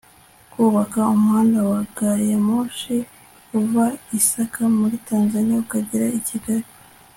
kubaka 0.51 0.99
umuhanda 1.13 1.59
wa 1.71 1.81
gari 1.97 2.25
ya 2.31 2.39
moshi 2.47 2.95
uva 3.59 3.85
isaka 4.19 4.61
muri 4.77 4.95
tanzaniya 5.07 5.61
ukagera 5.65 6.07
i 6.19 6.21
kigali 6.27 6.67